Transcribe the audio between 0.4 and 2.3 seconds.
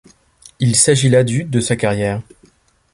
Il s'agit là du de sa carrière.